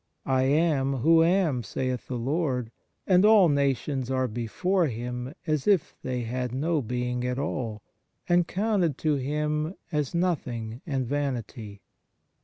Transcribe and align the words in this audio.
"I 0.25 0.45
am 0.45 0.93
who 1.01 1.23
am," 1.23 1.61
saith 1.61 2.07
the 2.07 2.17
Lord. 2.17 2.71
And" 3.05 3.23
all 3.23 3.49
nations 3.49 4.09
are 4.09 4.27
before 4.27 4.87
Him 4.87 5.35
as 5.45 5.67
if 5.67 5.95
they 6.01 6.21
had 6.21 6.55
no 6.55 6.81
being 6.81 7.23
at 7.23 7.37
all, 7.37 7.83
and 8.27 8.47
counted 8.47 8.97
to 8.97 9.17
Him 9.17 9.75
as 9.91 10.15
nothing 10.15 10.81
and 10.87 11.05
vanity." 11.05 11.81